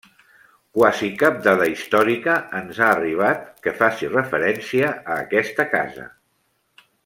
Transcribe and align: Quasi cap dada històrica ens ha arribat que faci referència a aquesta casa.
Quasi 0.77 1.09
cap 1.23 1.35
dada 1.47 1.67
històrica 1.73 2.37
ens 2.61 2.81
ha 2.85 2.87
arribat 2.95 3.45
que 3.67 3.77
faci 3.83 4.11
referència 4.17 4.91
a 4.97 5.21
aquesta 5.29 5.69
casa. 5.79 6.09